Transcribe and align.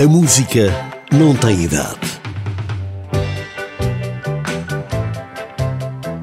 A 0.00 0.06
música 0.06 0.72
não 1.10 1.34
tem 1.34 1.64
idade. 1.64 1.98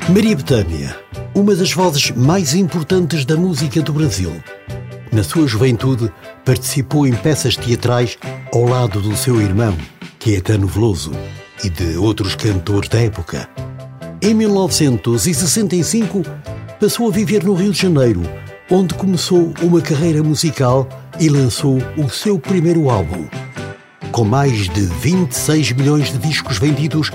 Maria 0.08 0.34
Betânia, 0.34 0.96
uma 1.34 1.54
das 1.54 1.74
vozes 1.74 2.10
mais 2.12 2.54
importantes 2.56 3.26
da 3.26 3.36
música 3.36 3.82
do 3.82 3.92
Brasil. 3.92 4.32
Na 5.12 5.24
sua 5.24 5.46
juventude, 5.46 6.10
participou 6.46 7.06
em 7.06 7.14
peças 7.14 7.58
teatrais 7.58 8.18
ao 8.54 8.64
lado 8.64 9.02
do 9.02 9.14
seu 9.14 9.42
irmão, 9.42 9.78
Caetano 10.22 10.68
Veloso, 10.68 11.12
e 11.62 11.70
de 11.70 11.98
outros 11.98 12.34
cantores 12.34 12.88
da 12.88 13.02
época. 13.02 13.50
Em 14.22 14.34
1965, 14.34 16.22
passou 16.80 17.10
a 17.10 17.12
viver 17.12 17.44
no 17.44 17.54
Rio 17.54 17.74
de 17.74 17.82
Janeiro, 17.82 18.22
onde 18.72 18.94
começou 18.94 19.54
uma 19.62 19.82
carreira 19.82 20.24
musical 20.24 20.88
e 21.20 21.28
lançou 21.28 21.80
o 21.98 22.10
seu 22.10 22.40
primeiro 22.40 22.90
álbum. 22.90 23.28
Com 24.16 24.24
mais 24.24 24.70
de 24.70 24.80
26 24.80 25.74
milhões 25.74 26.10
de 26.10 26.18
discos 26.18 26.58
vendidos, 26.58 27.12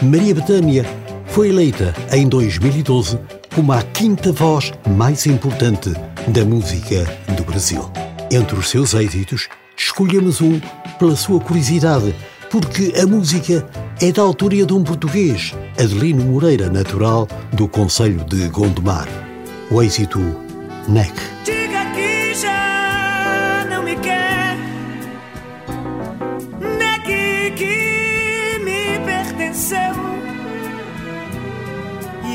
Maria 0.00 0.36
Bethânia 0.36 0.86
foi 1.26 1.48
eleita 1.48 1.92
em 2.12 2.28
2012 2.28 3.18
como 3.52 3.72
a 3.72 3.82
quinta 3.82 4.30
voz 4.30 4.72
mais 4.88 5.26
importante 5.26 5.92
da 6.28 6.44
música 6.44 7.12
do 7.36 7.42
Brasil. 7.42 7.90
Entre 8.30 8.56
os 8.56 8.70
seus 8.70 8.94
êxitos, 8.94 9.48
escolhemos 9.76 10.40
um 10.40 10.60
pela 10.96 11.16
sua 11.16 11.40
curiosidade, 11.40 12.14
porque 12.52 12.92
a 13.02 13.04
música 13.04 13.66
é 14.00 14.12
da 14.12 14.22
autoria 14.22 14.64
de 14.64 14.74
um 14.74 14.84
português, 14.84 15.52
Adelino 15.76 16.24
Moreira, 16.24 16.70
natural 16.70 17.26
do 17.52 17.66
Conselho 17.66 18.24
de 18.26 18.46
Gondomar. 18.46 19.08
O 19.72 19.82
êxito 19.82 20.20
NEC. 20.86 21.14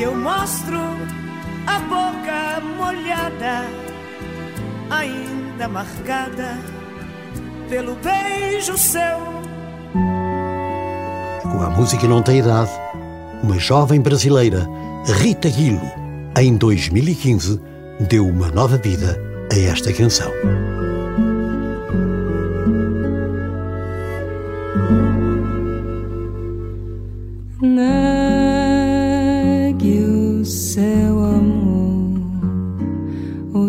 Eu 0.02 0.16
mostro 0.16 0.78
a 1.66 1.78
boca 1.80 2.60
molhada, 2.78 3.66
ainda 4.88 5.68
marcada 5.68 6.58
pelo 7.68 7.94
beijo 7.96 8.78
seu. 8.78 9.18
Com 11.42 11.62
a 11.62 11.68
música 11.68 12.08
não 12.08 12.22
tem 12.22 12.38
idade, 12.38 12.70
uma 13.42 13.58
jovem 13.58 14.00
brasileira, 14.00 14.66
Rita 15.18 15.50
Guilo, 15.50 15.90
em 16.38 16.56
2015, 16.56 17.60
deu 18.08 18.26
uma 18.26 18.48
nova 18.48 18.78
vida 18.78 19.20
a 19.52 19.58
esta 19.58 19.92
canção. 19.92 20.32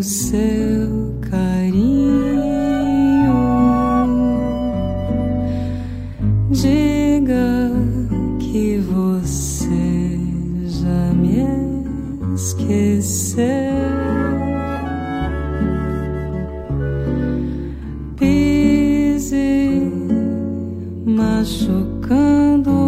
Seu 0.02 1.14
carinho. 1.30 2.32
Diga 6.50 7.70
que 8.38 8.78
você 8.78 10.18
já 10.66 11.12
me 11.14 11.46
esqueceu. 12.34 13.44
Pise 18.16 19.82
machucando 21.06 22.81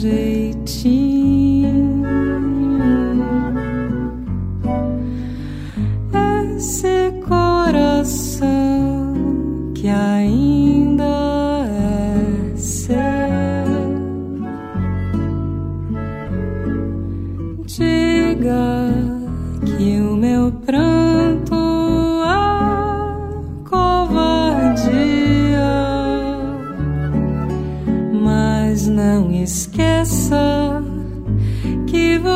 jeitinho. 0.00 1.56
que 9.74 9.88
ainda 9.88 11.04
é 11.68 12.56
seu. 12.56 12.96
Diga 17.66 18.92
que 19.64 20.00
o 20.00 20.16
meu 20.16 20.50
pranto 20.64 21.54
é 22.24 22.38
covardia, 23.68 24.80
mas 28.12 28.88
não 28.88 29.30
esqueça 29.30 29.76
que 29.76 29.85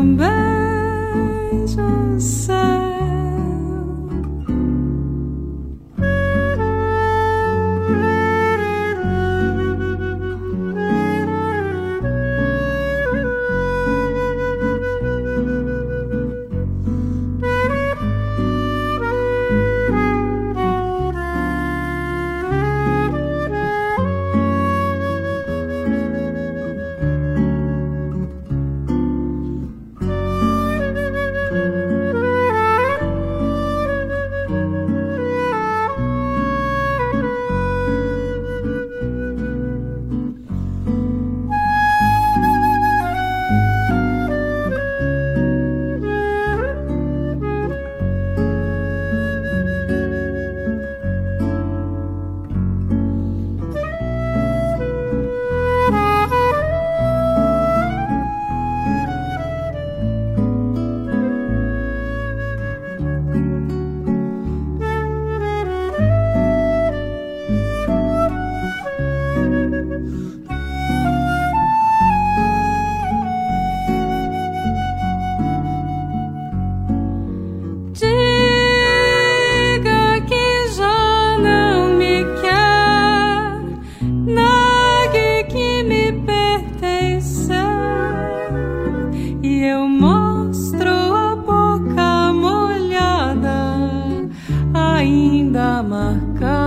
pelo 0.00 0.16
bem. 0.16 0.49
go. 96.20 96.59